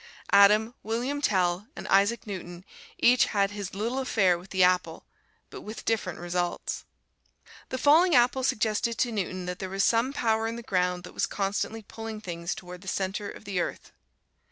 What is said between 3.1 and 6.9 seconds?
had his little affair with an apple, but with different results.